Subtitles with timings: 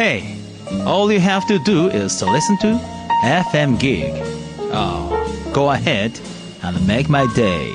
[0.00, 0.34] Hey,
[0.86, 2.80] all you have to do is to listen to
[3.22, 4.10] FM Gig.
[4.72, 5.12] Oh,
[5.52, 6.18] go ahead
[6.62, 7.74] and make my day.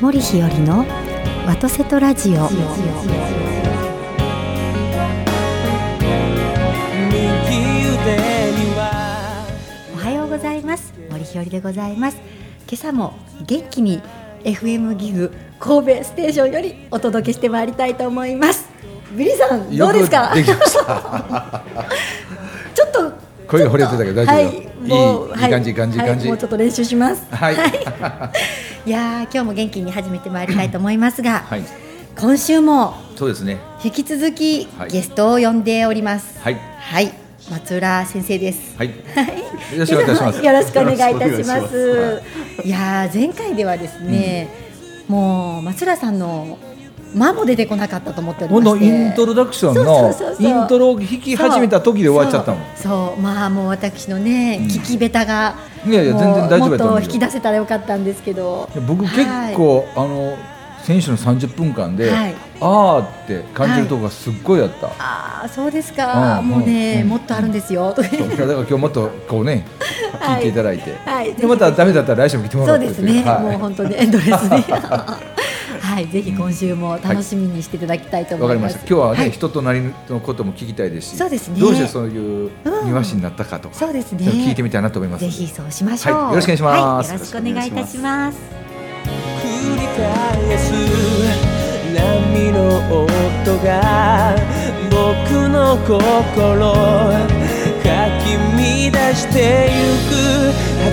[0.00, 0.20] Mori
[0.64, 0.86] no
[2.00, 3.61] Radio.
[11.32, 12.18] 日和でございます
[12.68, 13.14] 今朝も
[13.46, 14.00] 元気に
[14.44, 18.68] FM ギグ神戸ステーションよりお届けしてまいりたいと思います
[19.16, 20.32] ビリーさんどうですか？
[22.74, 23.12] ちょっと
[23.46, 27.54] 声が枯れてたけど大丈夫よはい、もういい感じいい感じいい感じはいもうちょっと練習しますはい。
[27.54, 31.62] いやー今日も元気に始めてまいりたいと思いますが、はい。
[32.18, 33.58] 今週もそうですね。
[33.84, 36.56] 引き続きはいゲストを呼んでおりますはい。
[36.80, 37.12] はい、
[37.50, 38.76] 松浦先生です。
[38.76, 38.88] はい。
[38.88, 38.94] よ
[39.78, 40.44] ろしくお願いいたします。
[40.44, 42.22] よろしくお願いいたします。
[42.64, 44.48] いやー前回ではですね、
[45.08, 46.58] もう松浦さんの
[47.14, 48.84] 間も出てこなかったと思っておりまして。
[48.84, 52.62] イントロダクションのイントロを弾き始めた時で終わっちゃったもん。
[52.76, 53.20] そう。
[53.20, 54.66] まあもう私のね、うん。
[54.66, 56.94] 聞き下手がいやいや全然大丈夫やと思うよ。
[56.94, 58.70] もっと引き出せたらよかったんですけど。
[58.86, 60.36] 僕結構、あの
[60.84, 64.86] 選手の30分間で、はいあーって感じるとこがすっごいあった。
[64.98, 67.08] ああそうですか、うんもうね、うん。
[67.08, 68.02] もっとあるんですよ、う。
[68.02, 69.66] だから今日もっとこうね
[70.20, 71.34] 聞いていただいて、はい。
[71.34, 73.42] でまたダメだったら来週も来てもらってそうですね、はい。
[73.42, 74.56] もう本当にエンドレスで。
[75.82, 76.06] はい。
[76.06, 78.86] ぜひ今週も楽しみにしていただきたいと思いまわかりますした。
[78.88, 79.30] 今日はね、はい。
[79.30, 81.60] 人となりのことも聞きたいですし、そうですね。
[81.60, 84.26] どうしてそういううん庭師になったかとか、そうですね。
[84.26, 85.24] 聞いてみたいなと思います。
[85.24, 86.28] ぜひそうしましょう、はい。
[86.30, 87.08] よろしくお願いします。
[87.08, 87.18] はい。
[87.18, 88.38] よろしくお願いいたします。
[89.42, 90.21] 繰り返
[93.64, 94.34] が
[94.90, 98.36] 僕の心かき
[98.90, 99.78] 乱してゆ
[100.08, 100.12] く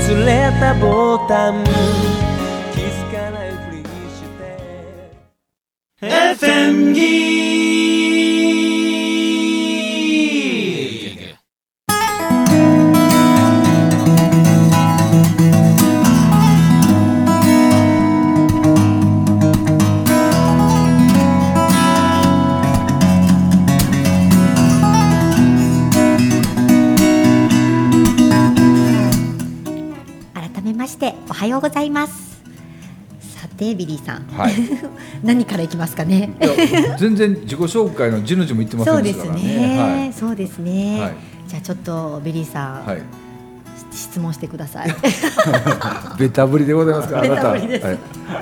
[0.06, 1.64] 外れたボタン
[2.74, 4.40] 気づかないふりして
[6.02, 7.49] FM ギー
[33.60, 34.54] てビリーさん、はい。
[35.24, 36.32] 何からいきますかね。
[36.40, 39.32] いや全然自己紹介のじの字も言ってませそうですね。
[39.34, 40.14] ね。
[40.18, 41.14] そうですね、はい。
[41.48, 42.96] じゃあちょっとビリーさん、はい。
[42.96, 43.02] はい。
[43.92, 44.96] 質問してください。
[46.18, 47.20] ベタぶりでございますか。
[47.20, 47.36] あなた。
[47.36, 47.86] ベタぶりです。
[47.86, 47.96] はい。
[47.96, 47.98] い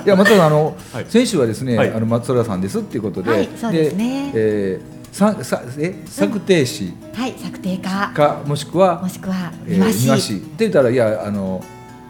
[0.06, 1.06] やまたあの、はい。
[1.08, 1.92] 先週はですね、はい。
[1.92, 4.30] あの松浦さんですっていうことで、はいそうですね。
[4.34, 11.62] えーささえ作庭師はい作庭家かもしくはもしくはえー庭師、庭師って言ったらいやあの、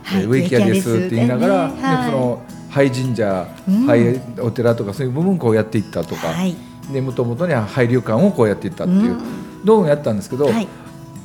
[0.03, 3.87] はいえー植木屋ですって言いながら、植木屋ですはいでその廃神社、うん。
[3.87, 6.57] 廃お寺とかそういう部分をこうやっていったとか、はい。
[6.93, 9.65] でもともとには廃旅館をこうやっていったっていう、うん。
[9.65, 10.69] どうもやったんですけど、はい。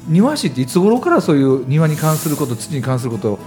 [0.08, 3.40] 庭師っていつ頃からそういう庭に関すること土に関することを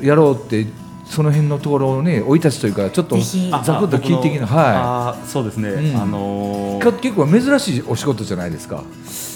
[0.00, 0.66] やろうって
[1.08, 5.96] その辺のところをね生い立ちというかちょっとざくっと聞いてきなはあーそうですね、うん。
[5.96, 8.84] あのいーか結構珍しいお仕事じゃないですか。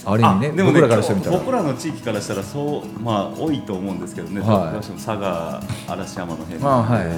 [0.04, 1.38] ある意味ねあでもね僕らからしてみたら。
[1.38, 4.86] 僕らの地域からしたらそうまあ多いと思うんですけどね、はい。
[4.86, 7.06] 佐賀嵐山の辺あはい。
[7.06, 7.16] はい、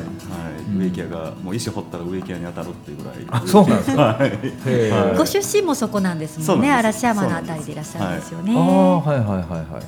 [0.79, 3.15] 植木屋がもう石掘ったら植木屋に当たるっていうぐらい。
[3.31, 4.03] あそうなんですか。
[4.03, 5.17] はい。
[5.19, 9.41] ご出身もそこなんですもんね嵐山のあたりでいらっしゃるんですよね、ああはいはいはい。
[9.41, 9.83] はい。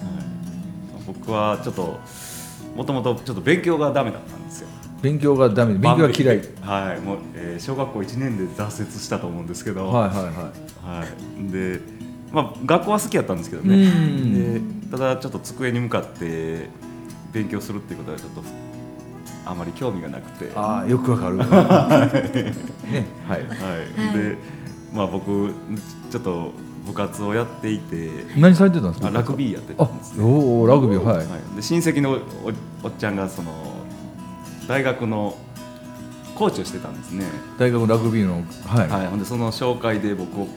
[1.06, 2.00] 僕はちょっと
[2.76, 4.68] もともとちょっと勉強がダメだったんですよ。
[5.02, 5.72] 勉強がダメ。
[5.74, 5.78] で。
[5.78, 6.40] 勉強が嫌い。
[6.60, 7.00] はい。
[7.00, 11.80] もう、えー小学校1年で挫折したと思うんですけど、はいはいははい、で、
[12.30, 14.90] まあ、学校は好きやったんですけどうね、ん。
[14.90, 16.68] でただちょっと机に向かって
[17.32, 18.42] 勉強するっていうことはちょっと
[19.46, 21.36] あまり興味がなくて、はああよくわかる。
[21.40, 21.44] ね
[23.26, 23.42] はい。
[23.42, 24.18] い。
[24.18, 24.36] で
[24.92, 25.52] まあ、僕
[26.10, 26.52] ちょっと
[26.86, 29.08] 部活をやっていて何されてたんですか？
[29.08, 33.52] あラグビーやってたんですあねおおラグビーはい、はい、で親戚のおおっちゃんがその
[34.68, 35.36] 大学の
[36.34, 37.24] コーチをしてたんですね、
[37.58, 40.48] 大学のラグビーのはい、はい、ほんでその紹介で僕を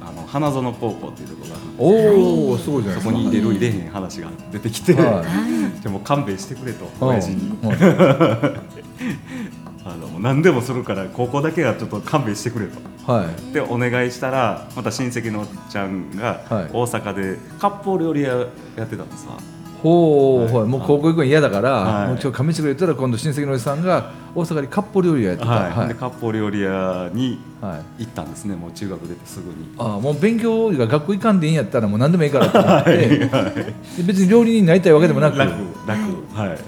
[0.00, 5.24] あの花園高校っていうところがおおすごいじゃないそこに入れる入れへん話が出てきて、はい。
[5.82, 7.56] でも勘弁してくれとうん親父に。
[7.62, 7.70] うん
[9.86, 12.78] あの何でもするから高校だけはちょっと勘弁してくれと。
[13.12, 13.52] はい。
[13.52, 16.64] でお願いしたらまた親戚のおっちゃんがはい。
[16.72, 18.28] 大阪で割烹料理屋
[18.76, 19.36] やってたんですわ、
[19.82, 22.08] ほう、はいはい、もう高校行くの嫌だから、はい。
[22.08, 25.70] もう今日上地区言ったら今度親戚のおじさんが大阪に割烹料理屋やってた、はい。
[25.70, 25.88] はい。
[25.88, 29.74] で割烹料理屋にはい行ったんですねもう中学出てすぐに。
[29.76, 35.36] ああもう勉強が学校行かんでいいんやったらもう何でもいいからって思って、で別に料理人になりたいわけでもなく。
[35.36, 35.50] 楽
[35.86, 36.00] 楽。
[36.34, 36.58] はい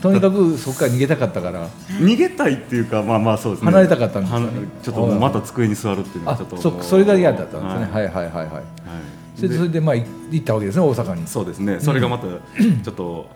[0.00, 1.68] とにかくそこから逃げたかったから。
[2.00, 3.70] 逃げたいっていうかまあまあそうですね。
[3.70, 4.52] 離れたかったんですねは
[4.82, 8.04] ちょっとまた机に座るっていうのはあちょっとそそれが嫌だったんですね、はい。
[8.08, 8.64] はい、はいはいはいはい。
[9.34, 11.26] それでそれでまあい行ったわけですね大阪に。
[11.26, 11.80] そうですね。
[11.80, 13.26] それがまたちょっと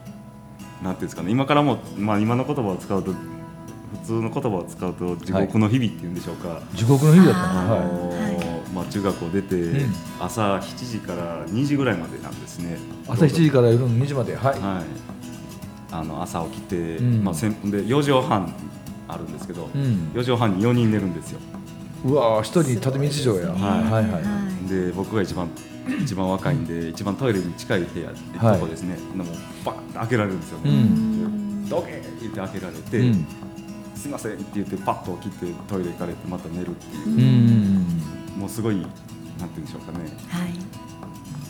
[0.82, 1.30] なんていうんですかね。
[1.30, 9.94] 今からもまあ今の言葉を使うと普通の言葉を使うと地獄の日々っていうんでしょうか、地獄の日々だったあのはのーまあ、中学を出て、ん。
[10.20, 12.76] 朝7時から2時ぐらいまでなんですね。
[12.76, 12.78] い、
[13.08, 14.36] 朝7時から夜の2時まで。
[14.36, 15.09] はい、はい
[15.92, 17.24] あの朝起きて、うん。
[17.24, 18.54] まあ、先で4畳半
[19.08, 20.10] あるんですけど、うん。
[20.14, 21.40] 4畳半に4人寝るんですよ。
[22.04, 24.20] うわー一人畳一畳や、はいはいは
[24.66, 24.68] い。
[24.68, 25.48] で僕が一番
[26.02, 28.58] 一番若いんで一番トイレに近い部屋、はい。
[28.58, 28.96] とこですね。
[28.96, 29.26] でもう
[29.64, 31.64] バーンって開けられるんですようね、ん。
[31.64, 33.26] でドケーって言って開けられて、うん。
[33.94, 37.08] すいませんって言ってパッと起きてトイレ行かれてまた寝るっていう。
[37.08, 38.02] う、ん
[38.38, 38.94] もうすごいなんて
[39.38, 39.64] 言うん。
[39.64, 40.52] でしょうかねはい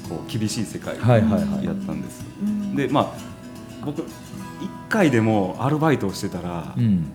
[0.09, 3.31] こう厳しい世界はいはいはいやったんです、うんでまあ
[3.85, 4.07] 僕1
[4.89, 7.13] 回でもアルバイトをしてたら、うん。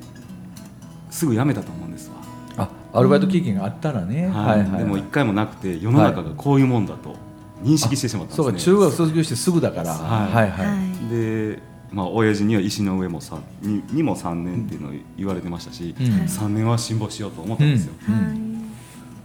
[1.11, 2.15] すぐ辞めたと思うんですわ、
[2.57, 4.59] あアルバイト経験があったらね、はい。
[4.59, 7.15] はいはいでも1回もなくて世の中がこういうもんだと
[7.63, 8.51] 認識してしまったんそうか。
[8.51, 10.51] ですね、中学卒業してすぐだから、はい。
[10.51, 11.59] はいで、
[11.91, 16.05] まあ親父には石の上もさににも3年っていうのを言われてましたし、うん。
[16.05, 18.33] 3年は辛抱しようと思ったんですよ、は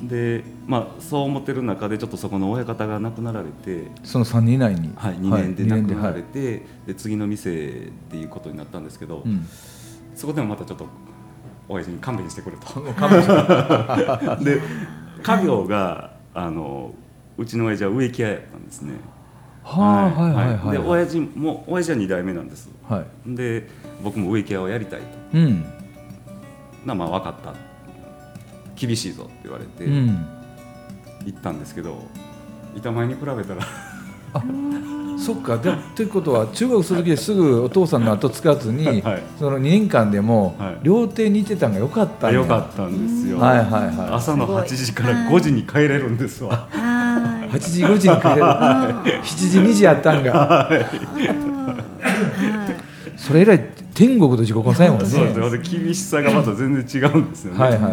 [0.04, 0.08] い。
[0.08, 9.44] でまあそう思ってる中でちょっとそこの親方が亡くなられて、その3年以内に、はい、2年で亡くなられはいて、で次の店っていうことになったんですけど、うん
[10.14, 10.86] そこでもまたちょっと
[11.66, 12.66] 親父に勘弁してくれと。
[14.44, 14.60] で
[15.22, 16.94] 家業があの
[17.38, 18.92] うちの親父は植木屋やったんですね。
[19.64, 22.70] はあはいはいはいで親父も親父は2代目なんです。
[22.88, 23.66] はいで
[24.04, 25.06] 僕も植木屋をやりたいと。
[25.34, 25.64] うん
[26.86, 27.54] なまあ分かった。
[28.76, 30.39] 厳しいぞって言われてうん
[31.26, 31.96] 行ったんですけど、
[32.76, 33.66] 板前に比べたら。
[35.18, 35.58] そっか。
[35.58, 39.22] でということは中学卒業すぐお父さんの後つかずに、はい。
[39.38, 40.78] その2年間でも、はい。
[40.82, 43.38] 料亭にいてたんがよかったんやよかったんですよ。
[43.38, 46.68] はいはいは朝の8時から5時に帰れるんですわ。
[46.70, 48.42] はいい8時5時に帰れる。
[48.42, 50.70] 7時2時やったんが。
[53.16, 53.60] それ以来
[53.94, 55.14] 天国と地獄の最後です。
[55.14, 57.58] そうねです厳しさがまた全然違うんですよね。
[57.58, 57.82] はいはい。
[57.82, 57.90] は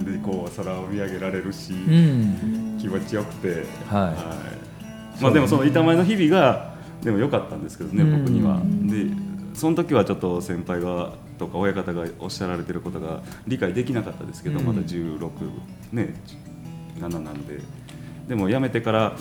[0.00, 4.14] い、でこう空を見上げられるし、うん気持ちよくて、は
[5.18, 5.22] い。
[5.22, 8.24] まあでもその板前の日々がでも良かったんですけどね、うん。
[8.24, 8.60] 僕には。
[8.64, 9.06] で
[9.54, 14.66] その時はちょっと先輩がとか親方がおっしゃられてることが理解できなかったですけど、うん。
[14.66, 15.30] まだ16
[15.92, 16.14] ね
[16.98, 17.60] 7なんで。
[18.28, 19.16] でも辞めてから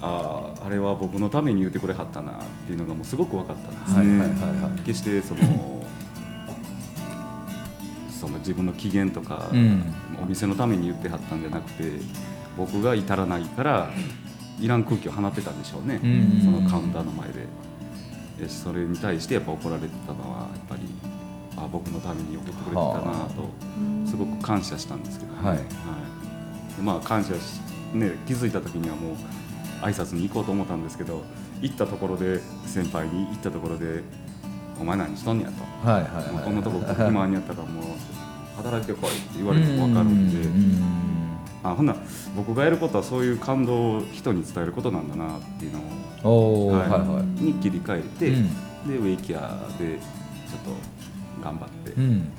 [0.00, 2.34] あああれは僕のために言ってくれはったなっ
[2.66, 3.98] ていうのがもうすごく分かったんですね。
[3.98, 4.80] はいはいはいはい。
[4.84, 5.86] 決してその
[8.10, 9.82] その自分の機嫌とか、うん。
[10.20, 11.84] お店のために言ってはったんじゃなくて
[12.56, 13.90] 僕が至らないから
[14.60, 17.46] いらん空気を放ってたんでしょうね、うんそのカウンターの前で。
[18.38, 20.82] でそれに対してやっぱ怒られてたのはやっぱり
[21.56, 23.48] あ僕のために怒ってくれてたなと
[24.08, 25.58] すごく感謝したんですけどね、はい。
[25.58, 25.64] で
[26.82, 27.60] まあ感謝し、
[27.94, 29.14] ね、気づいた時にはもう
[29.82, 31.24] 挨拶に行こうと思ったんですけど
[31.60, 34.04] 行ったところで先輩に行ったところで
[34.80, 35.50] 「お前何しとんねや」
[35.82, 35.90] と。
[35.90, 37.84] はいはいもうこんなとこはい暇にやったらもう
[38.56, 41.17] 働いてこいって言われても分かるんで、うん
[41.62, 41.98] あほんなら
[42.36, 45.80] 僕がやることはそういう感動を人に伝えることなんだなっていうの
[46.22, 46.98] おを、おはいは
[47.38, 48.48] いに切り替えて、うん。
[48.88, 50.60] でウェイキアでちょっ
[51.40, 52.32] と頑張ってうん。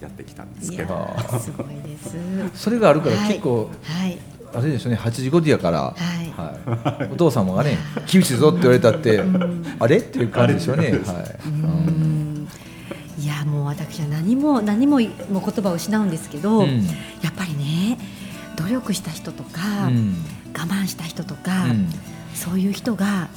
[0.00, 1.08] やってきたんですいけど、
[1.40, 2.16] すごいです。
[2.54, 3.28] それがあるからはい。
[3.28, 4.18] 結構はい。
[4.54, 6.30] あれでしょうね8時5時やから、はい。
[6.36, 7.78] はい、お父様がね
[8.10, 9.22] 「厳しいぞ」って言われたって
[9.78, 10.84] あれっていう感じでしょうね。
[10.84, 10.94] はい。
[11.46, 12.48] うん。
[13.18, 16.86] いやもう私は何も何ももう言葉を失うんですけど、うん。
[17.22, 17.98] やっぱりね
[18.56, 20.14] 努力した人とか、うん。
[20.54, 21.88] 我慢した人とか、うん。
[22.34, 23.28] そういう人が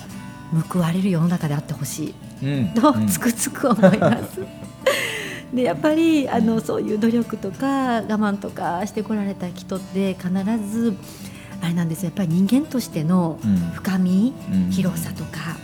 [0.69, 2.13] 報われる世の中であってほしい。
[2.43, 2.73] うん。
[2.73, 3.07] とうん。
[3.07, 4.41] つくづく思います。
[5.53, 10.29] でやっぱりあのそういう努力とか我慢とかしてこられた人って必
[10.71, 10.95] ず
[11.59, 12.07] あれなんですよ。
[12.07, 13.55] やっぱり人間としてのうん。
[13.73, 14.71] 深み、うん。
[14.71, 15.57] 広さとか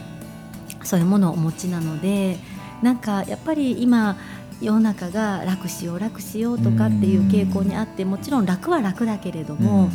[0.83, 2.38] そういうものをお持ちなので
[2.81, 4.17] なんかやっぱり今
[4.62, 9.89] 世の中が楽しよう楽しようとかっていう傾向にあってもちろん楽は楽だけれども、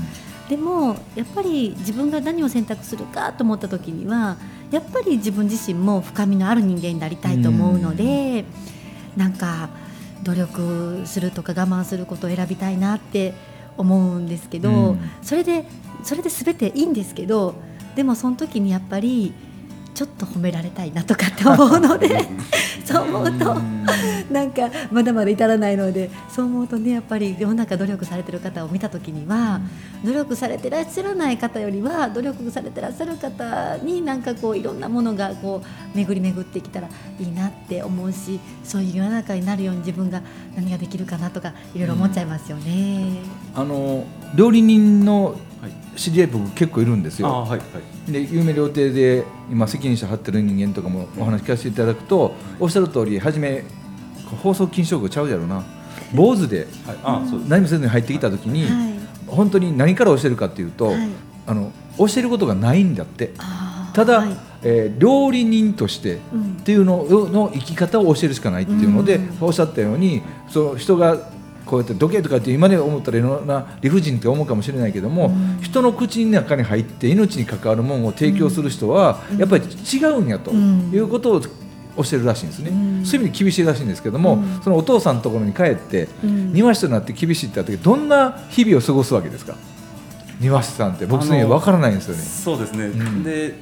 [0.48, 4.36] でもやっぱり自分が何を選択するかと思った時には
[4.70, 8.44] やっぱり自分自身も深みのある人間になりたいと思うので、
[9.16, 9.70] なんか
[10.22, 13.32] 努力するとか我慢することを選びたいなって
[13.78, 15.10] 思うんですけど、うん。
[15.22, 15.64] それで
[16.02, 17.54] それで全ていいんですけど
[17.94, 19.32] でもその時にやっぱり
[19.94, 22.08] ちょっと褒められたいなとかって思うので
[22.84, 23.56] そう思うと
[24.30, 29.60] なんかまだまだ至らないのでそう思うとねやっぱり世の中努力されてる方を見た時には、
[30.04, 40.22] 努力されてらっしゃらない方よりは努力されてらっしゃる方になんかこういろんなものがこう巡り巡ってきたらいいなって思うしそういう世の中になるように自分が
[40.56, 43.18] 何ができるかなとかいろいろ思っちゃいますよね。
[43.54, 44.04] あの
[44.34, 45.49] 料理人のはい
[45.96, 47.28] 知り合い僕結構いるんですよ。
[47.28, 47.56] あはいは
[48.08, 48.12] い。
[48.12, 53.64] で有名料亭で今責任者張ってる人間とかもお話聞かせていただくと、おっしゃる通り初め
[54.42, 55.64] 放送禁止用語ちゃうやろな。
[56.14, 56.66] 坊主で
[57.48, 58.94] 何もせずに入ってきた時に、はい。
[59.26, 61.08] 本当に何から教えるかっていうと、はい。
[61.46, 63.32] あの教えることがないんだって。
[63.92, 64.36] ただ、はい。
[64.62, 66.56] えー料理人としてうん。
[66.60, 69.36] っていうのの生き方を教えるしかないっていうので、うん。
[69.40, 71.18] おっしゃったようにその人が
[71.70, 75.62] こうやって時計とかって今で思ったらいろんな理不尽って思うかもしれないけども、うん。
[75.62, 79.38] 人の口の中に入って命に関わるものを提供する人はうん。
[79.38, 80.90] やっぱり違うんやとうん。
[80.92, 81.48] いうことを教
[82.12, 83.06] えるらしいんですね、うん。
[83.06, 84.60] そういう意味で厳しいらしいんですけども、うん。
[84.62, 86.52] そのお父さんのところに帰って、うん。
[86.52, 89.54] 庭師となって厳しいってなった時どんな日々を過ごすわけですか？
[90.40, 92.22] 庭師さんって僕ねあの分からないんですよね。
[92.22, 93.22] そうですね、うん。
[93.22, 93.54] で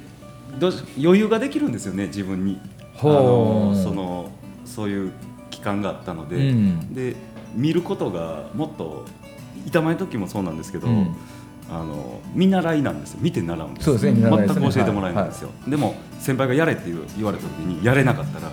[0.57, 2.59] どうし余裕ができるんですよね自分に。
[2.95, 3.75] あほう。
[3.75, 4.31] のその
[4.65, 5.11] そういう
[5.49, 6.93] 期間があったので、うん。
[6.93, 7.15] で
[7.55, 9.05] 見ることがもっと
[9.65, 11.15] 板前の時もそうなんですけど、うん。
[11.71, 13.19] あの見習いなんですよ。
[13.21, 18.51] 見て習うんですそうですね全く教えてもらえないんですよ、でも先輩がやれって言われた時にやれなかったら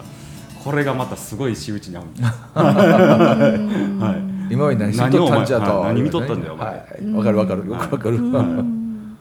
[0.62, 2.22] これがまたすごい仕打ちに合うんです
[2.52, 4.16] は
[4.50, 4.52] い。
[4.52, 6.66] 今まで何しとったんじゃと、はい何見とったんだよお前。
[6.66, 8.32] はい、わかるわかる、よくわかる。
[8.32, 8.64] は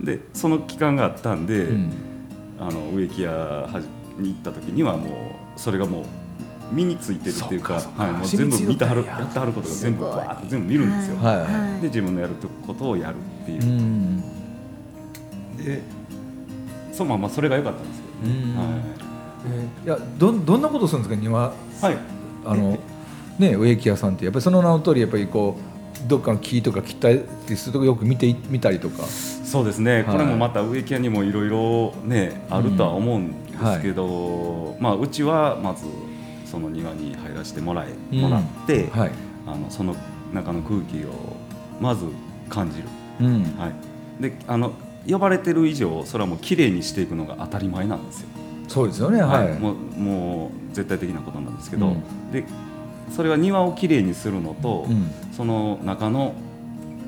[0.01, 0.05] い。
[0.05, 1.91] でその期間があったんで、うん。
[2.60, 3.70] あの植木屋
[4.17, 6.03] に行った時にはもうそれがもう
[6.72, 10.15] 身についてるっていうかはい、もう全部見てはるややってはることが全部すごい。
[10.15, 12.34] バーッと全部見るんですよ、はいはで自分のやる
[12.65, 13.62] ことをやるっていう。
[13.62, 14.22] う、ん。
[15.57, 15.81] で
[16.91, 18.57] そのままそれが良かったんですけどね、うん。
[18.57, 18.65] は
[19.48, 21.53] えーいやどんどんなことするんですか庭？
[21.81, 21.98] い、はい、
[22.45, 22.79] あの
[23.38, 25.57] ね植木屋さんってやっぱりその名の通りやっぱりこ
[26.03, 27.24] うどっかの木とか切ったり
[27.55, 29.03] するとこよく見てい見たりとか。
[29.03, 30.03] そうですね、はい。
[30.05, 35.86] これもまた植木屋にもいろいろねあるとは思うんですけど、まあ、うちはまず
[36.46, 38.22] その庭に入らせてもらえ、うん。
[38.22, 39.12] もらって、はい、
[39.48, 39.96] あのその
[40.34, 41.10] 中の空気を
[41.80, 42.06] まず
[42.50, 42.84] 感じる、
[43.22, 43.44] うん。
[43.58, 43.68] は
[44.20, 44.74] い、であの
[45.08, 48.28] 呼ばれてる以上それはもう綺麗にしていくのが当たり前なんですよ、
[48.68, 52.32] そうですよねはい、もうもう絶対的なことなんですけど、うん。
[52.32, 52.46] で
[53.16, 55.12] それは庭をきれいにするのと、うん。
[55.32, 56.34] その中の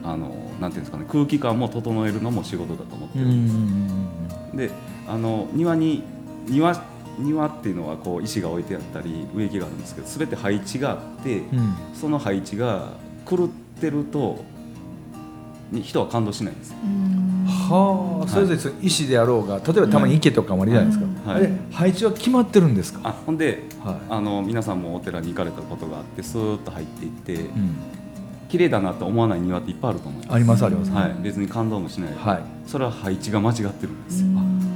[0.04, 4.58] あのなんていうんですかね空気感も整えるのも仕事だと思ってうるんです、ん。
[4.58, 4.72] で
[5.08, 6.04] あの庭に
[6.48, 6.82] 庭
[7.18, 11.74] 庭っていうのはこう石が置いてあったり植木があるんですけど全て配置があって、うん。
[11.94, 12.94] その配置が
[13.30, 13.48] 狂っ
[13.80, 14.44] てると
[15.72, 16.72] に人は感動しないんです。
[16.72, 16.78] よ
[17.48, 21.32] はあ、それぞれ石であろうが例えばたまに池とかもあるじゃないですか、うん。
[21.32, 27.76] あれ配置は決まってるんですか、あほんではあの皆さんもお寺に行かれたことがあってスーッと入っていって、いうん、
[28.48, 30.36] 綺麗だなと思わない庭っていっぱいあると思います。
[30.36, 32.44] ありますあります、はい、別に感動もしない、はい。
[32.66, 34.28] それは配置が間違ってるんですよ、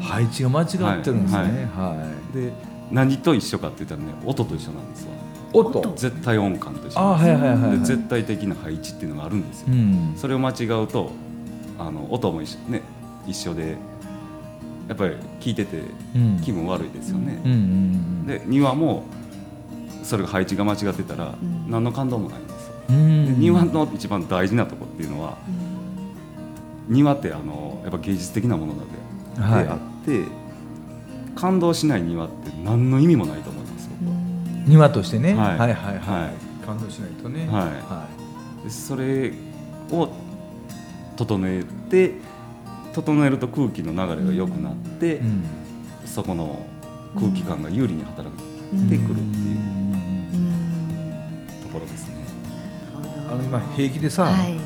[0.02, 0.78] 配置が間違って
[1.12, 1.70] るんですね。
[1.78, 2.52] はい、で
[2.92, 5.14] 何と一緒かって言ったらね音と一緒なんですわ。
[5.54, 5.82] 音？
[5.96, 10.14] 絶対音感と一緒あはいはいはいはいで絶対的な配置っていうのがあるんですよ、うん。
[10.16, 11.12] それを間違うと
[11.78, 12.82] あの音も一緒,、ね、
[13.28, 13.78] 一緒で
[14.88, 15.82] やっぱり聞いてて
[16.16, 16.40] うん。
[16.42, 19.04] 気分悪いですよね、うんうんで庭も
[20.04, 21.68] それが配置が間違ってたらん。
[21.70, 22.68] 何の感動もないんです。
[22.68, 25.38] よ、うんで庭の一番大事なとこっていうのは
[26.88, 28.86] 庭ってあのやっぱ芸術的なものなの
[29.36, 30.41] で,、はいであって
[31.36, 33.92] 感動しない庭って何の意味もないと思いますよ、
[34.68, 35.98] 庭としてね、は、はいいはいはい。
[35.98, 36.66] はい。
[36.66, 37.48] 感動しないとね。
[37.48, 37.66] はい。
[37.66, 38.08] は
[38.64, 39.34] でそれ
[39.92, 40.10] を
[41.16, 42.14] 整えて
[42.94, 45.44] 整えると空気の流れが良くなって、いうん。
[46.06, 46.66] そこの
[47.16, 48.30] 空気感が有利に働
[48.74, 49.58] いてくるっていう
[51.64, 52.16] ところですね。
[53.30, 54.58] あの今平気でさ、はい。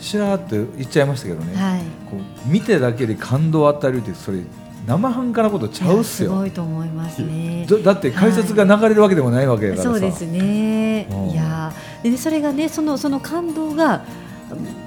[0.00, 1.82] しらーっと言っちゃいましたけどね、はい。
[2.10, 4.38] こう見てだけで感動を与えるってそれ
[4.86, 7.66] 生半可なことちゃうっすいやすごよいと思いますね。
[7.68, 11.08] だだって解説が流れるわけでもないわけだからさ、そうですね。
[11.10, 11.30] うん。
[11.30, 14.04] いやーでねそれがねそのその感動が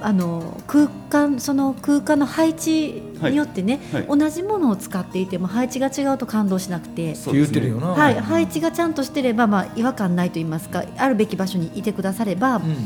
[0.00, 4.06] あの空間その空間の配置によってね、はい。
[4.06, 12.76] 同じものを使っていても配置が違うと感動しなくて、言ってるよな、はい、配置がちゃんとしてれば、まあ、違和感ないと言いますかあるべき場所にいてくださればうん。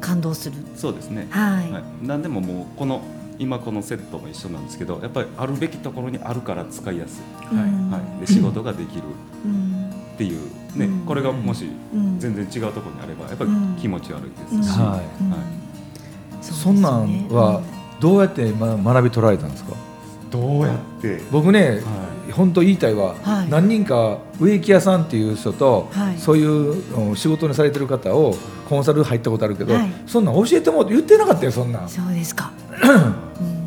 [0.00, 1.26] 感動する、そうですね。
[1.30, 1.72] はい。
[1.72, 3.00] はい、何でももうこの
[3.38, 7.54] 今このセットも一緒なんですけど、やっぱりあるべきところにあるから使いやすい。
[7.54, 7.90] うん。
[7.90, 9.02] はい、で仕事ができる。
[9.44, 10.40] うんっていう。
[10.78, 11.00] ね、うん。
[11.06, 12.18] これがもしうん。
[12.20, 13.50] 全然違うところにあればやっぱり
[13.80, 16.44] 気持ち悪いですし、はい。
[16.44, 17.60] そんなんは
[18.00, 19.72] どうやってま学び取られたんですか？
[20.30, 23.48] どうやって、僕ね、は本当言いたいわ、はい。
[23.50, 26.18] 何人か植木屋さんっていう人と、はい。
[26.18, 28.34] そういううん仕事にされてる方を
[28.68, 29.92] コンサル入ったことあるけど、はい。
[30.06, 31.88] そんなん教えても言ってなかったよそんなん。
[31.88, 33.14] そうですか、う ん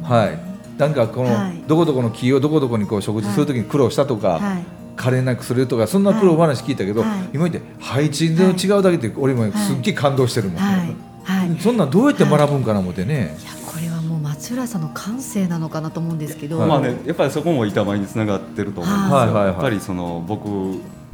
[0.07, 0.39] はい。
[0.79, 1.63] なんかこの、はい。
[1.67, 4.63] どこどこの木をどこどこにこう食事するときに苦労したとか、はい。
[4.95, 7.29] 枯れなくするとかそんな苦労話聞いたけど、はい。
[7.33, 10.95] 今言って配置の違うだけで俺もすっげえ感動してるもん、はい。
[11.23, 11.59] はい。
[11.59, 13.45] そんなんどうやって学ぶんかな思ってね、い。
[13.45, 16.69] やこれはもう松浦さんの感性なのかなと思うんですけど、はい。
[16.69, 19.27] まあね、やっぱりそこも板前につながってると思うんですよ、はい。
[19.27, 19.35] はい。
[19.35, 19.45] はい。
[19.47, 20.47] やっぱりその僕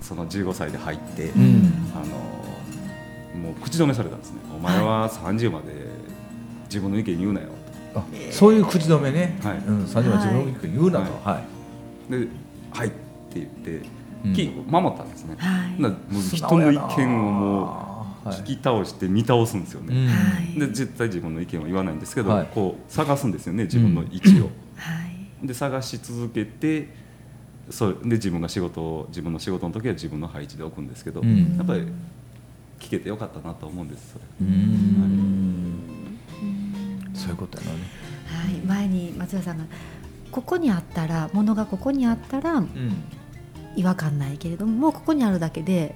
[0.02, 1.74] その15歳で入って、うん。
[1.94, 2.06] あの
[3.42, 4.38] もう口止めされたんですね。
[4.56, 5.66] お前は30まで
[6.66, 7.48] 自分の意見言うなよ。
[7.48, 7.63] あ
[8.32, 9.58] そういう口止めね、はい。
[9.58, 11.44] うん、30は自分の意見言うなと、はい。
[12.12, 12.28] とで
[12.72, 12.96] 「はい」って
[13.36, 13.82] 言って、
[14.26, 14.34] うん。
[14.34, 15.82] き守ったんですね、はい。
[15.82, 17.62] なもう人の意見をも
[18.26, 18.38] うはい。
[18.38, 20.08] 聞き倒して見倒すんですよね、うん。
[20.08, 20.60] はい。
[20.60, 22.48] で絶対自分の意見は言わないんですけど、はい。
[22.54, 24.50] こう探すんですよね自分の位置を、は
[25.44, 25.48] い。
[25.48, 26.88] で探し続けて
[27.70, 31.56] そうで自分が仕事を自分の仕事の時は自分の配置で置くんですけど、うん。
[31.58, 31.82] やっぱり
[32.80, 34.26] 聞けてよかったなと思うんですそれ。
[34.42, 36.03] うん
[37.14, 37.80] そういうことやのね、
[38.28, 39.66] はい、前に松浦さんが
[40.32, 43.04] ここにあったら物がここにあったらうん。
[43.76, 45.96] 違和感ないけれどももうここにあるだけで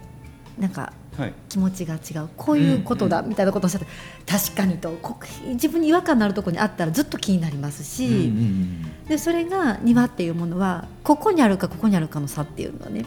[0.58, 1.34] なんかはい。
[1.50, 2.30] 気持ちが違う。
[2.38, 3.88] こういうことだみたいなことをおっしゃって、
[4.32, 4.92] 確かにと。
[5.02, 13.06] こ自分に違和感のあるところにあったらずっと気になりますし、うんでそれが庭っていうものはここにあるかここにあるかの差っていうのはね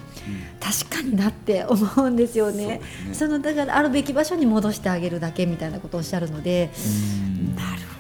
[0.59, 2.67] 確かになって思うんですよね。
[2.67, 2.81] ね。
[3.12, 7.55] そのだからあるべき場所に戻してあげるだけみたいなことをおっしゃるので、うん。
[7.55, 8.00] なるほど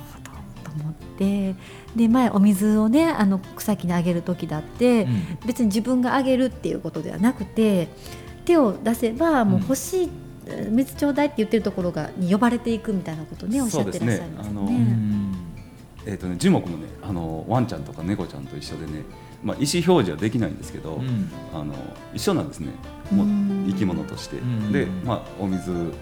[1.20, 1.54] て
[1.94, 5.38] で前お水をねあの草木にあげる時だって、うん。
[5.46, 7.88] 別に自分があげるっていうことではなくて
[8.46, 10.10] 手を出せばもう欲しい、
[10.70, 14.78] 水ちょうだいって言ってるところがに呼ばれていくみたいなことをねおっしゃってらっしゃいますよそうですね。
[14.78, 15.10] あのね。
[16.06, 19.02] えーとね、樹木もねあのワンちゃんとか猫ちゃんと一緒でね、
[19.44, 21.30] まあ、意思表示はできないんですけど、うん。
[21.52, 21.74] あの
[22.14, 22.72] 一緒なんですね。
[23.10, 23.66] もううん。
[23.68, 24.72] 生き物として、ん。
[24.72, 25.92] で、まあ、お水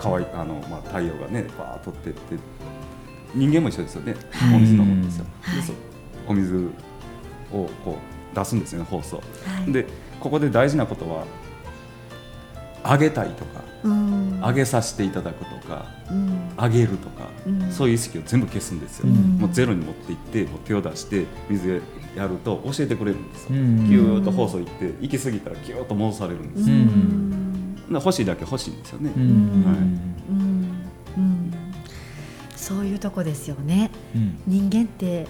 [0.00, 2.18] かわいあの、まあ、太陽がねバーッと取ってって
[3.34, 5.76] 人間も一緒ですよね、はいお水飲むんですよ、はいでそう。
[6.28, 6.56] お水
[7.52, 7.98] をこ
[8.32, 9.22] う出すんですよね放送、は
[9.66, 9.72] い。
[9.72, 9.86] で
[10.20, 11.24] ここで大事なことは
[12.82, 14.38] あげたいとかうん。
[14.42, 16.50] あげさせていただくとかうん。
[16.56, 17.70] あげるとか、うん。
[17.70, 19.38] そういう意識を全部消すんですよ、うん。
[19.38, 21.82] もうゼロに持っていってもう手を出して水
[22.16, 23.88] やると教えてくれるんですよ、うん。
[23.88, 26.76] ぎゅーっと放送行って行き過ぎたらぎゅーっと戻されるんですよ、
[28.00, 29.64] 欲しいだけ欲しいんですよね、うん。
[29.64, 30.47] はい
[32.68, 33.90] そういうとこですよね。
[34.14, 34.38] うん。
[34.46, 35.26] 人間って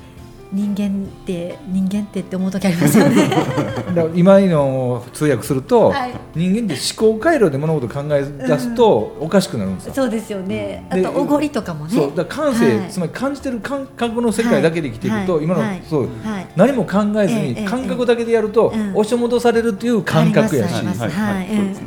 [0.50, 3.30] 人間って人間ってって思う時ありますよね。
[4.16, 6.14] 今のを通訳すると、はい。
[6.34, 9.92] 人間って思考回路で物事を考え出すとおかしくなるんですよ。
[9.94, 10.86] そうですよね。
[10.90, 11.92] あでとおごりとかもね。
[11.94, 12.12] そう。
[12.16, 12.90] だ感性、はい。
[12.90, 15.44] つまり感じてる感覚の世界だけで生きていくと、はい。
[15.44, 15.82] 今の、はい。
[15.88, 16.08] そう。
[16.24, 16.46] はい。
[16.56, 18.90] 何も考えずに感覚だけでやると、うん。
[18.96, 21.00] 押し戻されるという感覚やし、あります。
[21.02, 21.10] はい。
[21.10, 21.34] はい。
[21.34, 21.46] はい。
[21.46, 21.86] そうですね、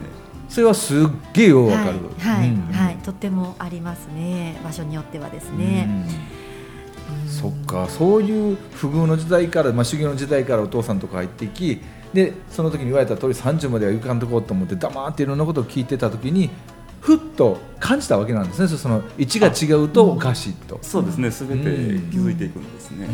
[0.51, 1.99] それはすっげえようわかる。
[2.19, 4.59] はいはい、うんはい、とってもありますね。
[4.63, 5.87] 場所によってはですね。
[6.05, 6.41] うん
[7.27, 11.81] そっかそういう不遇の時代から、まあ、修行の時代からお父さんとか入ってき
[12.13, 16.49] でその時に言われた通り30までは行かんとこうと思って黙っていろんなことを聞いてた時に
[16.99, 20.79] ふっと感じたわけなんですねその位置が違うとおかしいと。
[20.81, 21.67] そうですね、すべて気
[22.17, 23.07] づいていくんですね。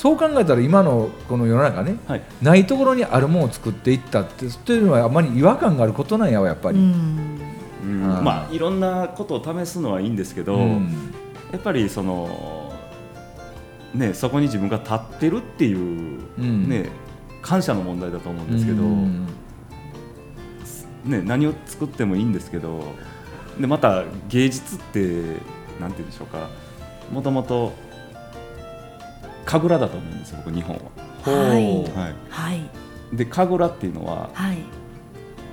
[0.00, 6.78] そう考えたら今のこの世の中ねはい、はい、ないところにあるものを作っていったってというのはあまり違和感があることなんやわやっぱり。
[6.78, 11.12] まあいろんなことを試すのはいいんですけど、うん。
[11.52, 12.72] やっぱりその
[13.92, 15.78] ねそこに自分が立ってるっていう、
[16.38, 16.66] うん。
[16.66, 16.88] ね
[17.42, 19.26] 感謝の問題だと思うんですけど、うん。
[21.04, 22.84] ね何を作ってもいいんですけど、
[23.60, 25.00] でまた芸術って
[25.78, 26.48] なんて言うんでしょうか、
[27.12, 27.74] もともと
[29.44, 30.82] 神楽だと思うんですよ僕日本は。
[31.22, 32.14] はいはい。
[32.30, 32.70] はい
[33.12, 34.58] で神楽っていうのははい。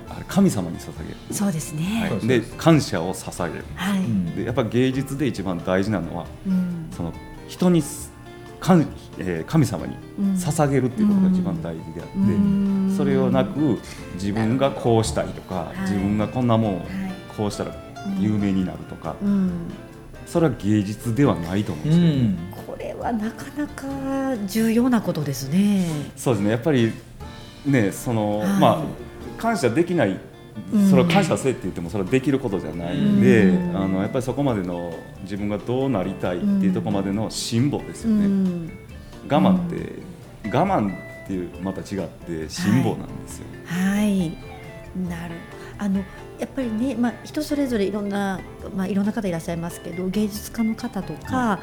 [0.08, 1.16] あれ神様に捧げる。
[1.30, 2.08] そうですね。
[2.10, 3.64] はい、で感謝を捧げる。
[3.74, 3.98] はい。
[3.98, 6.88] うんでやっぱ芸術で一番大事なのはうん。
[6.90, 7.12] その
[7.48, 8.12] 人にす
[8.60, 8.86] 神,、
[9.18, 13.78] えー神様にうん捧げるっていうことが一番大事であって、うんそれをなく
[14.14, 16.86] 自分がこうしたいとか、はい自分がこんなもん
[17.36, 17.74] こうしたら
[18.18, 19.50] 有名になるとか、うん。
[20.26, 22.57] それは芸術ではないと思うんうですよ、んこれ
[22.98, 25.86] はなかなか重要なことですね。
[26.16, 26.92] そうですねやっぱり
[27.66, 28.82] ねその、はいまあ
[29.40, 30.18] 感謝できない
[30.72, 38.70] うんそれは感謝せって言ってもそれはできることじゃないんで、うんあのやっぱりそこまでの自分がどうなりたいっていうところまでの辛抱ですうよね、ん。
[39.30, 40.02] 我慢って、
[40.48, 44.30] 我慢っていうまた違って辛抱なんですよ、はい。
[45.08, 45.34] なる。
[45.78, 46.02] あの。
[46.38, 48.40] やっぱりね、まあ、人それぞれいろんな、
[48.76, 51.58] まあ、いろんな方いらっしゃいますけど芸術家の方とか、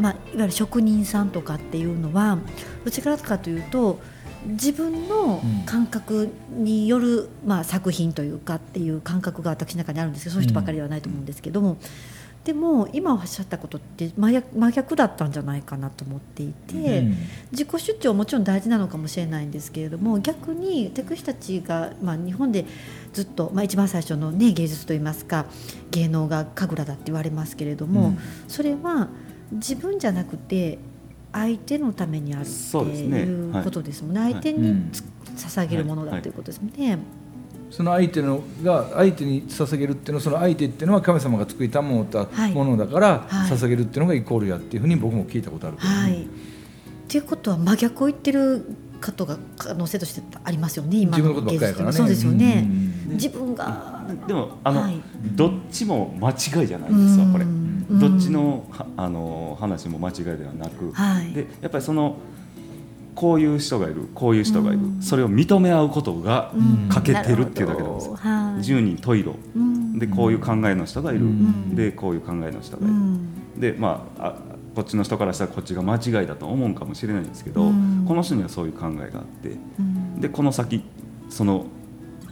[0.00, 2.38] まあ、いわゆる職人さんとかっていうのは
[2.84, 4.00] どちらかというと
[4.46, 11.76] 自分の感覚による、まあ、作品というかっていう感覚が私の中にあるんですけどそういう人ばかりではないと思うんですけども、
[12.44, 17.16] でも今おっしゃったことって真逆真逆だったんじゃないかなと思っていて、うん。
[17.52, 22.64] 自己主張もちろん大事なのかもしれないんですけれども逆に私たちが、まあ、日本で
[23.12, 25.44] ずっと、まあ、一番最初の、ね、芸術といいますか
[25.90, 28.18] 芸能が神楽だって言われますけれども、うん。
[28.48, 29.08] それは
[29.52, 30.78] 自分じゃなくて
[31.32, 33.64] 相手のためにあるっていうはい。
[33.64, 34.90] ことですもんね、相手にうん。
[34.90, 35.04] つ
[35.46, 36.22] 捧げるものだはい。
[36.22, 36.30] とい。
[36.30, 36.98] うことですもんね。
[37.70, 42.52] その相手のが相手に捧げるっていうのはその相手っていうのは神様が作りたものはい。
[42.52, 43.50] ものだからはい。
[43.50, 45.96] 捧げるっていうのがイコールやっていうふうに僕も聞いたことあるけどね。
[45.96, 46.26] はい、っ
[47.08, 48.66] ていうことは真逆を言ってる
[49.00, 51.96] 方が可能性としてありますよね今自分のことばっかりやからね。
[51.96, 52.68] そうですよね、
[53.08, 53.12] うん。
[53.12, 55.00] 自分がでもあの、はい。
[55.36, 57.44] どっちも間違いじゃないんですわこれ。
[57.44, 61.32] うんどっちのはあの話も間違いではなく、はい。
[61.32, 62.16] でやっぱりその
[63.14, 65.02] こういう人がいるこういう人がいる、うん。
[65.02, 66.88] それを認め合うことがうん。
[66.88, 68.52] 欠けてるっていうだけなんですよ、なるほど。
[68.54, 68.62] はい。
[68.62, 69.98] 十人十色うん。
[69.98, 71.74] でこういう考えの人がいる、うん。
[71.74, 73.60] でこういう考えの人がいる、うん。
[73.60, 74.34] でまああ
[74.74, 78.04] こっちの人からしたらこっちが間違いだと思うかもしれないんですけど、うん。
[78.06, 80.20] この人にはそういう考えがあってうん。
[80.20, 80.84] でこの先
[81.28, 81.66] その、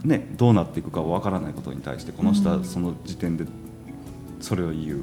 [0.03, 3.45] ね、どうなっていくかわからないことに対してこの人はその時点で
[4.39, 4.99] それを言う、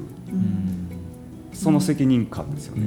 [1.53, 2.85] その責任感ですよね。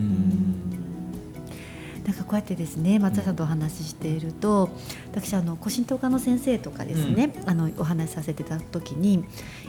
[2.07, 2.15] なん。
[2.15, 4.71] かこうやってですね松田さんとお話ししていると
[5.13, 9.25] 私あの古神道家の先生とかですね、あのお話しさせていただくときに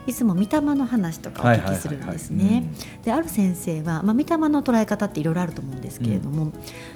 [0.08, 2.64] いつも御霊の話とかお聞きするんですね。
[3.04, 6.52] である先生は、まあ、御霊の捉え方っていろいろあると思うんですけれども、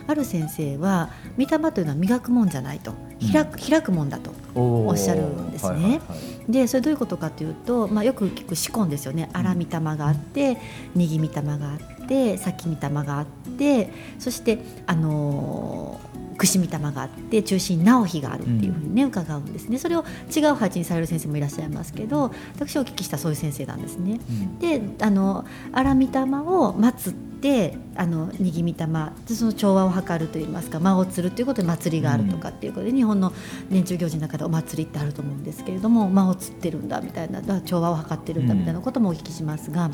[0.07, 2.93] ある先生は御霊というのは磨くもんじゃないと。
[3.31, 5.69] 開く,、開くもんだとおおっしゃるんですね。
[5.69, 5.99] はいはいはい
[6.49, 9.29] でそれどういうことかというと、まあ、よく聞く仕込んですよね。
[9.33, 10.57] 荒御霊があって
[10.95, 13.25] 握御霊があって先御霊があっ
[13.57, 19.77] てそして、あのー串御霊があって中心に直碑があるっていうふうにね、伺うんですね。
[19.77, 20.03] それを
[20.35, 24.19] 違う配置にされる先生もいらっしゃいますけど私お聞きしたそういう先生なんですね。
[24.29, 24.59] うん。
[24.59, 27.13] であの荒御霊を祀っ
[27.45, 33.31] てあの握御霊でその調和を図るといいますか間を釣るということで祭りがあるとかっていうことで、日本の
[33.69, 39.91] 年中行事の中でお祭りってあると思うんですけれども間を釣ってるんだみたいな調和を図ってるんだみたいなこともお聞きしますが、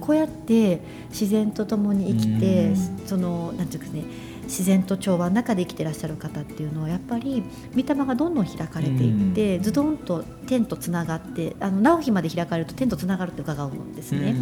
[0.00, 0.80] こうやって
[1.10, 2.76] 自然と共に生きて、うん。
[3.06, 4.02] そのなんていうかね
[4.48, 14.34] 自然と調和の中で生きてらっしゃる方っていうのはやっぱり御霊がどんどん開かれていって、ズドンと天とつながってあの直碑まで開かれると天とつながるって伺うんですね。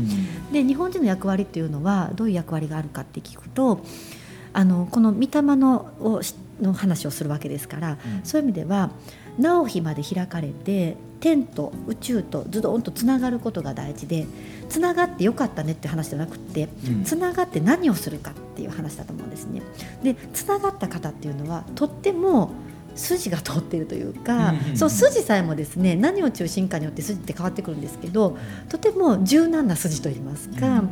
[0.53, 3.81] で日本人の役割っていうのはどういう役割があるかって聞くと
[4.53, 8.91] あのこの御霊のをしの話をするわけですから、そういう意味では
[9.39, 14.27] 直碑まで開かれて天と宇宙とズドンとつながることが大事で
[14.69, 17.05] つながってよかったねって話じゃなくてうん。
[17.05, 19.63] つながって何をするかっていう話だと思うんですね。
[20.03, 22.51] でつながった方っていうのはとっても
[22.97, 28.37] 筋が通っているというか、うんうんうんそう筋さえもですね何を中心かによって筋って変わってくるんですけど
[28.69, 30.85] とても柔軟な筋といいますか、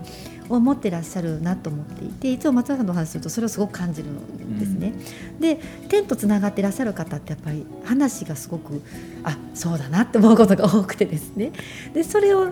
[0.49, 4.93] を持ってらっしゃるなと思っていていつも松田さんのお話するとそれをすごく感じるんですね。
[5.41, 8.83] で天とつながってらっしゃる方ってやっぱり話がすごく
[9.23, 11.53] あそうだなって思うことが多くてですね
[11.93, 12.49] でそれを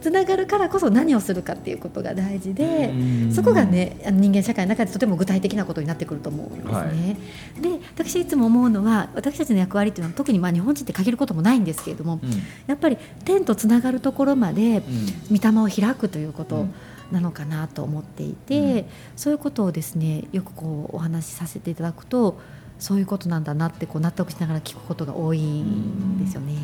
[0.00, 2.92] つながるからこそ何をするかっていうことが大事で。
[3.32, 6.72] そこがね人間社会の中でとても具体的なことになってくると思うんですね。
[6.72, 7.16] はい
[7.60, 12.30] で私いつも思うのは私たちの役割っていうのは特にまあ日本人って限ることもないんですけれども、うん
[12.66, 14.82] やっぱり天とつながるところまで
[15.30, 16.66] うん御霊を開くということ
[17.10, 18.84] なのかなと思っていて、うん。
[19.16, 22.38] そういうことをですねよくこうお話しさせていただくと
[22.78, 26.52] そういうことなんだなってこう納得しながら聞くことが多いんですよね。
[26.52, 26.58] うん。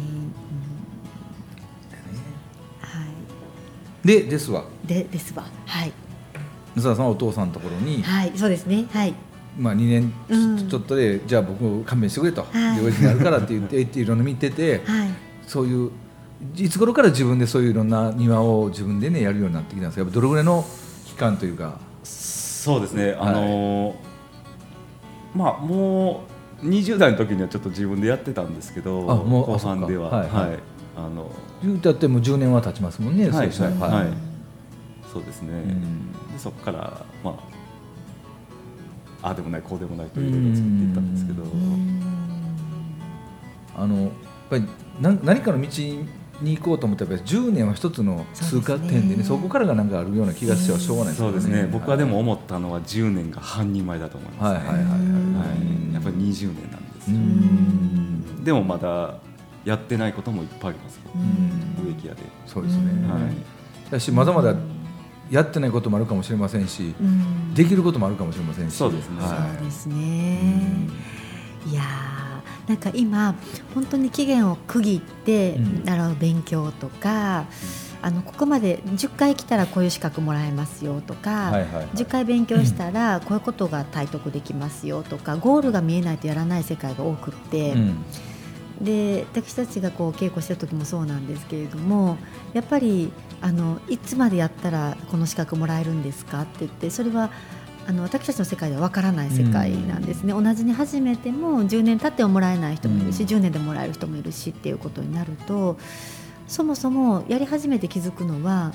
[2.81, 3.07] は
[4.05, 4.65] い、でですわ。
[4.85, 5.45] でですわ。
[5.67, 5.93] はい、
[6.77, 8.87] 野沢さんはお父さんのところに、はい、そうですね。
[8.93, 9.15] はい、
[9.59, 10.69] まあ、2年うん。
[10.69, 12.85] ちょっとで、じゃあ僕勘弁してくれと、はい。
[12.85, 15.09] 用事があるからって言っていろいろ見ててはい。
[15.47, 15.91] そういう
[16.57, 20.01] いつ頃から自分でそういういろんな庭を自分でねやるようになってきたんですか？
[20.01, 20.65] やっぱどれぐらいの
[21.07, 21.79] 期間というか。
[22.05, 23.95] そうですね、あのー
[25.35, 26.25] まあも
[26.63, 30.11] う20代の時にはちょっと自分でやってたんですけどあもう後半では。
[30.11, 30.59] はいはい。
[30.97, 31.31] あの
[31.63, 34.09] 言うたってもう10年は経ちますもんね、はいそうはいはい。
[35.13, 36.13] そうですね、ん。
[36.13, 37.31] でそこからま
[39.23, 41.45] あああでもないこうでもないといろいろ作っていったんですけど、
[43.77, 44.11] あのやっ
[44.51, 44.69] ぱり
[45.01, 45.69] 何何かの道
[46.43, 54.69] に行こうと思ったらやっぱり10年は一つの通過点でねそこからがなんかあるような気がしてはしょうがないそうですね、僕はでもはい思ったのは10年が半人前だと思います、ね。
[54.69, 55.01] はいはいはいはいは
[55.91, 55.95] い。
[55.95, 59.19] やっぱり20年なんですでもまだ
[59.65, 61.19] やってないこともいっぱいありますよ、う
[61.83, 61.87] ん。
[61.89, 63.23] 植木屋で、そうですね、うんはい。
[63.91, 64.55] だしまだまだ
[65.31, 67.55] やってないこともあるかもしれませんし、うん。
[67.55, 68.75] できることもあるかもしれませんし。
[68.75, 69.21] そうですね。
[69.21, 70.89] はそうですね。
[71.71, 72.32] いやー
[72.69, 73.35] なんか今
[73.75, 75.85] 本当に期限を区切ってうん。
[75.85, 77.47] 習う勉強とか、
[78.03, 81.87] あのここまで10回来たらこういう資格もらえますよとか、い、はいはい。
[81.95, 88.05] 10回勉強したらこういうことが体得できますよとかゴールが見えないとやらない世界が多くって、うん。
[88.81, 92.19] で私たちがこう稽古してる時もそうなんですけれども
[92.53, 97.31] やっぱりあのいつまでやったらこの資格もらえるんですかって言ってそれは
[97.87, 103.29] あの私たちの世界ではわからない世界なんですね、同じに始めても10年経ってももらえない人もいるし、うん。
[103.29, 105.79] 10年でもらえる人もいるしっていうことになると
[106.47, 108.73] そもそもやり始めて気づくのは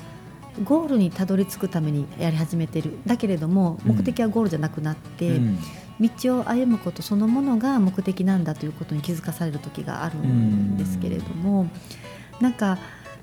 [0.64, 2.98] ゴールにたどり着くためにやり始めてる。
[3.06, 3.96] だけれどもうん。
[3.96, 5.58] 目的はゴールじゃなくなって、うん。
[6.00, 11.68] 道を歩むことそのものが目的なんだということに気づかされる時があるんですけれども、
[12.40, 12.78] なんか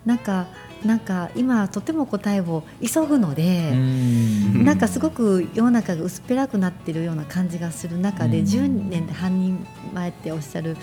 [0.05, 0.47] なんか
[0.85, 4.65] なんか今とても答えを急ぐので、うん。
[4.65, 8.45] なんかすごく世の中が薄っぺらくなっているような感じがする中で、うん。
[8.45, 10.77] 10年で半人前っておっしゃる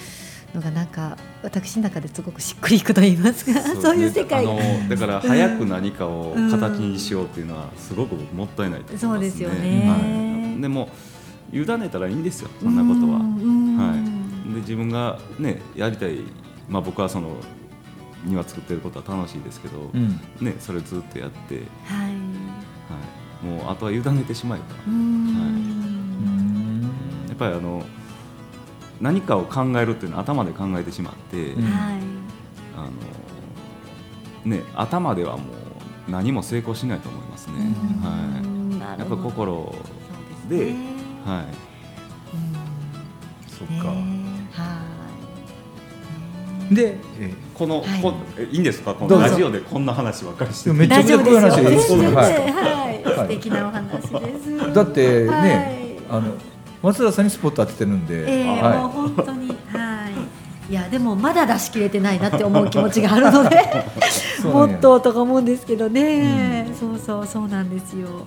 [0.54, 4.44] のがなんか私の中ですごくしっくりいくと言いますかそう,、いう世界。
[4.88, 9.08] だから早く何かを形にしようっていうのはすごくもったいないと思いますね。
[9.08, 9.85] そうですよね。
[9.88, 10.88] はい、でも
[11.52, 13.18] 委ねたらいいんですよそんなことは。
[13.18, 13.76] うん。
[13.76, 16.18] はい、で自分がねやりたい、
[16.68, 17.37] まあ、僕はその
[18.24, 20.20] 庭作ってることは楽しいですけど、うん。
[20.40, 22.08] ね、それずっとやって、はい。
[22.08, 22.12] は
[23.42, 24.64] い、もうあとは委ねてしまえば。
[24.87, 26.82] ううん。
[27.28, 27.85] やっぱりあの
[29.00, 31.62] 何かを考えるっていうのは頭で考えてしまって、うん。
[31.64, 31.98] はい。
[32.76, 32.90] あの
[34.44, 35.44] ね、頭ではも
[36.08, 37.54] う何も成功しないと思いますね。
[37.56, 38.80] うん。
[38.80, 39.74] はい、やっぱ心
[40.48, 40.76] で、すね。
[41.24, 41.44] はい、
[43.50, 44.80] そっか、ねは
[46.70, 46.74] い。
[46.74, 48.03] で、えこの、はい。
[48.03, 48.92] こえいいんですか？
[48.92, 50.72] このラジオでこんな話ばっかりして。
[50.72, 51.98] めっちゃ大丈夫ですよ。
[51.98, 52.33] こういう話はい。
[52.33, 53.16] いですはいはい、はい。
[53.16, 54.09] 素敵なお話で
[54.42, 54.75] す。
[54.75, 56.16] だってね、はい。
[56.16, 56.33] あの
[56.83, 59.48] 松田さんにスポット当ててるんで、ええもうは本当に。
[59.48, 59.55] は
[60.68, 60.72] い。
[60.72, 63.61] いやでもまだ出し切れてないなって思う気持ちがあるので。
[64.42, 68.27] もっととか思うんですけどね、そうそうそうなんですよ。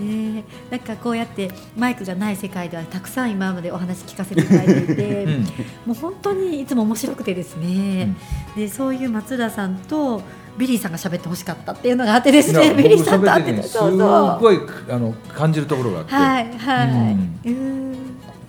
[0.00, 5.44] ね、なんかこうやってマイクがない世界ではたくさん今までお話聞かせていただいていて、い、うん。
[5.86, 8.14] もう本当にいつも面白くてですね、
[8.56, 10.22] でそういう松田さんと
[10.58, 12.74] ビリーさんが喋ってほしかったっていうのがあってですね。
[12.74, 14.40] ビリーさんと僕会っててねすそうそう。
[14.40, 14.58] ごい
[14.88, 17.40] あの感じるところがあって、はいはい、うん。
[17.44, 17.96] うん。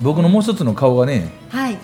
[0.02, 1.78] 僕のもう一つの顔がねはい。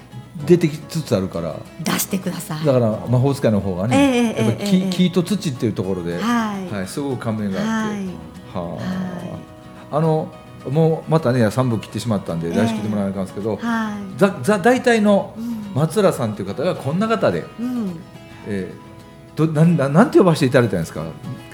[0.45, 1.56] 出てきつつあるから。
[1.84, 2.65] 出してください。
[2.65, 4.88] だから魔法使いの方がね、ええやっぱええ木,、え。
[4.88, 6.73] え木と土っていうところで、はい。
[6.73, 8.08] はい、すごく感銘があって、はい。
[8.53, 9.46] は
[9.91, 10.32] あ、あの
[10.69, 12.54] もうまたね3部切ってしまったんでええ。
[12.54, 14.19] 出し切ってもらわなきゃいけないんですけど、はい。
[14.19, 15.58] ざざ大体のうん。
[15.76, 18.00] 松浦さんという方がこんな方で、うん。
[18.47, 21.06] えー、どなんなんなんて呼ばせていただいたんですか？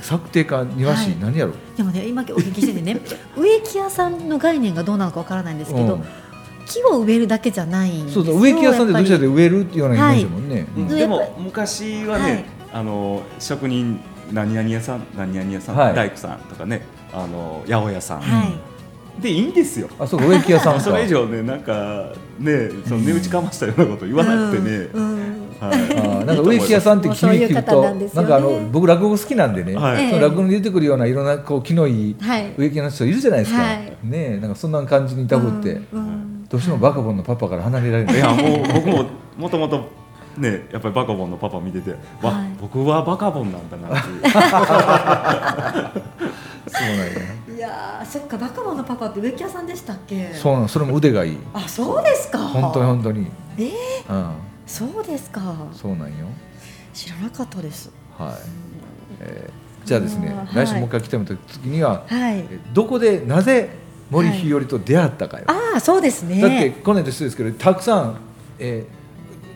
[0.02, 1.20] 作庭家庭師、はい。
[1.20, 1.54] 何やろ？
[1.76, 3.00] でもね今お聞きしててね
[3.36, 6.04] 植木屋さんの概念がどうなのかわからないんですけど、うん。
[6.66, 8.18] 木を植えるだけじゃないんです。
[8.18, 10.84] よそうそう植木屋さんでどうしたらやっ植えるっていうようなイメージだもんね、うん。
[10.84, 10.88] うん。
[10.88, 12.46] でも昔はね、はい。
[12.74, 14.00] あの職人
[14.32, 15.96] 何々屋さん何々屋さん、はい。
[15.96, 19.22] 大工さんとかねあの八百屋さん、はい。
[19.22, 19.90] でいいんですよ。
[20.00, 20.80] あそうか植木屋さんか。
[20.82, 25.20] それ以上ねなんかねその値打ちかましたようなこと言わなくてね、うんうん。
[25.60, 30.10] はい、あーなんか植木屋さんって聞もうそういう聞く方となんかあの僕落語好きなんでね、はい。
[30.10, 32.54] その落語に出てくるようないろんなこう気のいいはい。
[32.58, 33.78] 植木屋の人いるじゃないですか、はい。
[34.04, 36.46] ねえなんかそんな感じにいたぶって、うんうん。
[36.50, 38.16] どうしてもバカボンのパパから離れられない。
[38.16, 39.06] いやもう僕も
[39.38, 40.03] もともと
[40.38, 41.92] ねやっぱりバカボンのパパ見てて、
[42.22, 42.50] わはい。
[42.60, 44.22] 僕はバカボンなんだなっていう。
[46.70, 47.06] そうなんや。
[47.56, 50.34] いやーそっかバカボンのパパって植木屋さんでしたっけ？
[50.34, 51.38] そうなんそれも腕がいい。
[51.54, 52.40] あそうですか。
[52.40, 53.28] 本当に本当に。
[53.58, 54.32] えー、うん。
[54.66, 55.42] そうですか。
[55.74, 56.14] そうなんよ。
[56.94, 57.92] 知らなかったです。
[58.18, 58.34] はい、
[59.20, 62.38] えーじゃあですね、来週もう一回来てもらった時には、はい。
[62.40, 63.70] えどこでなぜ
[64.10, 66.40] 森日和と出会ったかよ、ああそうですね。
[66.40, 68.16] だって去年としてですけどたくさん、
[68.60, 69.03] えー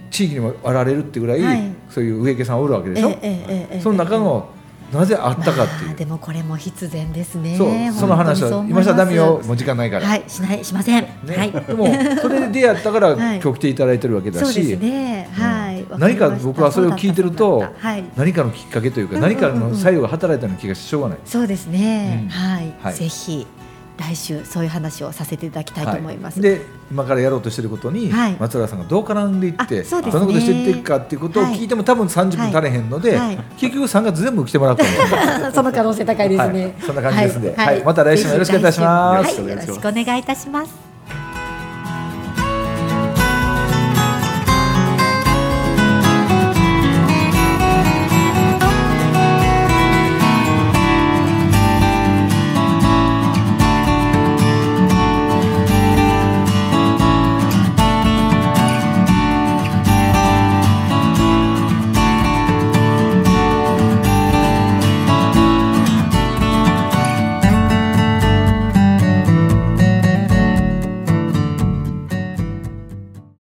[0.10, 1.72] 地域にもあられるってぐらい、はい。
[1.90, 4.50] そういう植木屋さんおるわけでしょ、ええその中の
[4.92, 7.58] なぜあったかっていう、まあでもこれも必然ですね。
[7.58, 11.36] そうその話は今更ダメよもう時間ないから、はいしないしません、ね。
[11.36, 11.52] はい。
[11.52, 11.88] でも
[12.22, 13.42] それで出会ったから、 はい。
[13.42, 14.46] 今日来ていただいてるわけだし。
[14.46, 15.30] そうですね。
[15.36, 15.44] うん。
[15.44, 18.04] はい、わ何か僕はそれを聞いてるとはい。
[18.16, 21.18] 何かのきっかけというか、うんうんうん何かの作用が働いたような気がしょうがない。
[21.26, 22.30] そうですね、うん。
[22.30, 22.94] はい、はい。
[22.94, 23.46] ぜひ
[23.98, 28.38] 来週そういう話をさせていただきたいと思います、で今からやろうとしていることに、はい。
[28.40, 30.12] 松原さんがどう絡んでいって、あそうですね。
[30.12, 33.38] どんなことしていっていくかっていうことを聞いても、多分30分足れへんので、はい。
[33.58, 35.52] 結局3月全部来てもらうかもしれない。
[35.54, 36.74] その可能性高いですね、はい。
[36.80, 37.84] そんな感じですんではい。
[37.84, 39.42] また来週もよろしくお願いいたします。
[39.42, 40.87] はい、よろしくお願いいたします